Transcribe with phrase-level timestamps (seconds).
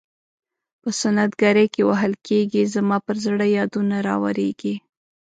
[0.81, 4.75] په سنت ګرۍ کې وهل کیږي زما پر زړه یادونه راوریږي.